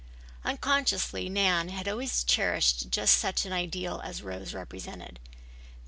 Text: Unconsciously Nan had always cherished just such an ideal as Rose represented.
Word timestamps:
Unconsciously 0.43 1.29
Nan 1.29 1.69
had 1.69 1.87
always 1.87 2.23
cherished 2.23 2.89
just 2.89 3.19
such 3.19 3.45
an 3.45 3.53
ideal 3.53 4.01
as 4.03 4.23
Rose 4.23 4.51
represented. 4.51 5.19